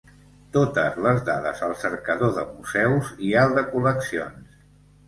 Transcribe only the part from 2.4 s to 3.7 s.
museus i al de